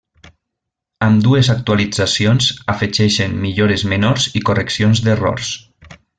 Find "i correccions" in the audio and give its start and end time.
4.41-5.05